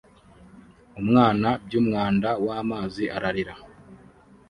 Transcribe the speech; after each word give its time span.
Umwana 1.01 1.49
by 1.65 1.73
umwanda 1.81 2.29
wamazi 2.45 3.03
ararira 3.15 3.53